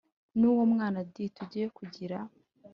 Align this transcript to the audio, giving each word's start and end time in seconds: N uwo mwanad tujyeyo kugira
N 0.37 0.41
uwo 0.51 0.63
mwanad 0.71 1.07
tujyeyo 1.35 1.69
kugira 1.77 2.17